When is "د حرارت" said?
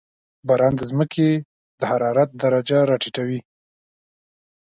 1.79-2.29